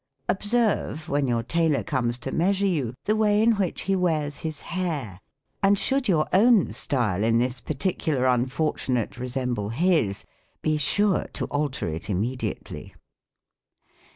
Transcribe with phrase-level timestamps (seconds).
[0.27, 4.61] Observe, when your tailor comes to measure you, the way in which he wears his
[4.61, 5.21] hair,
[5.61, 10.25] and should your 142 ADDRESS TO own style in this particular unfortunate resemble his,
[10.63, 12.95] be sure to alter it immediately.